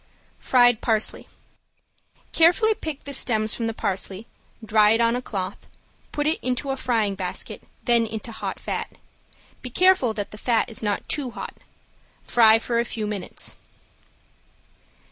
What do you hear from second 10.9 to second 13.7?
too hot. Fry for a few minutes.